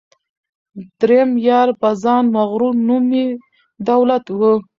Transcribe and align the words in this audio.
دریم 0.99 1.31
یار 1.47 1.69
په 1.81 1.89
ځان 2.03 2.23
مغرور 2.35 2.75
نوم 2.87 3.05
یې 3.19 3.27
دولت 3.89 4.25
وو 4.39 4.53